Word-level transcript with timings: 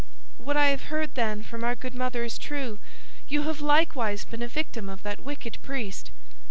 "What 0.39 0.57
I 0.57 0.69
have 0.69 0.85
heard, 0.85 1.13
then, 1.13 1.43
from 1.43 1.63
our 1.63 1.75
good 1.75 1.93
mother 1.93 2.23
is 2.23 2.39
true; 2.39 2.79
you 3.27 3.43
have 3.43 3.61
likewise 3.61 4.25
been 4.25 4.41
a 4.41 4.47
victim 4.47 4.89
of 4.89 5.03
that 5.03 5.19
wicked 5.19 5.61
priest." 5.61 6.09